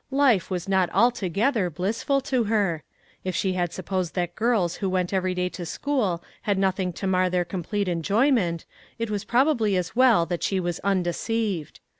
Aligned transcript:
Life 0.09 0.49
was 0.49 0.67
not 0.67 0.89
altogether 0.95 1.69
blissful 1.69 2.21
to 2.21 2.45
her; 2.45 2.81
if 3.23 3.35
she 3.35 3.53
had 3.53 3.71
supposed 3.71 4.15
that 4.15 4.33
girls 4.33 4.77
who 4.77 4.89
went 4.89 5.13
every 5.13 5.35
day 5.35 5.47
to 5.49 5.63
school 5.63 6.23
had 6.41 6.57
nothing 6.57 6.91
to 6.93 7.05
mar 7.05 7.29
their 7.29 7.45
complete 7.45 7.87
enjoyment, 7.87 8.65
it 8.97 9.11
was 9.11 9.23
probably 9.23 9.77
as 9.77 9.95
well 9.95 10.25
that 10.25 10.41
she 10.41 10.59
was 10.59 10.79
undeceived. 10.79 11.79